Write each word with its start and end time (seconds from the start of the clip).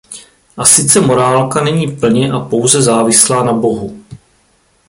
A 0.57 0.65
sice 0.65 0.99
morálka 1.01 1.63
není 1.63 1.95
plně 1.97 2.31
a 2.31 2.39
pouze 2.39 2.81
závislá 2.81 3.43
na 3.43 3.53
bohu. 3.53 4.03